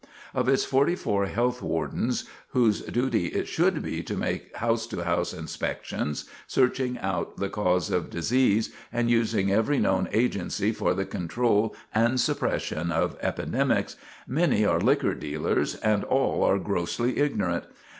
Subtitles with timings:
[0.33, 5.03] Of its forty four health wardens, whose duty it should be to make house to
[5.03, 11.05] house inspections, searching out the cause of disease, and using every known agency for the
[11.05, 13.95] control and suppression of epidemics,
[14.27, 17.65] many are liquor dealers, and all are grossly ignorant.